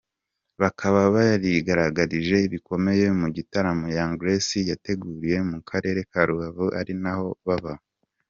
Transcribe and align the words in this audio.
Bakaba 0.61 1.01
barigaragarije 1.15 2.37
bikomeye 2.53 3.05
mu 3.19 3.27
gitaramo 3.35 3.85
Young 3.97 4.13
Grace 4.21 4.59
yateguriye 4.71 5.37
mu 5.49 5.59
karere 5.69 5.99
ka 6.11 6.21
Rubavu 6.27 6.65
arinaho 6.79 7.27
baba. 7.47 7.73